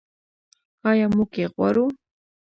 آیا 0.89 1.05
موږ 1.15 1.29
یې 1.39 1.47
غواړو؟ 1.53 1.85